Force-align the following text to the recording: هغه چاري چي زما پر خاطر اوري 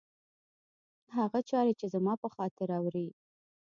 هغه 1.17 1.39
چاري 1.49 1.73
چي 1.79 1.85
زما 1.93 2.13
پر 2.21 2.29
خاطر 2.35 2.67
اوري 2.79 3.07